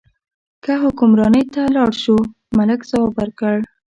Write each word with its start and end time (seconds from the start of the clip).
که 0.63 0.73
حکمرانۍ 0.83 1.43
ته 1.53 1.61
لاړ 1.75 1.91
شو، 2.03 2.17
ملک 2.57 2.81
ځواب 2.89 3.11
ورکړ. 3.17 3.55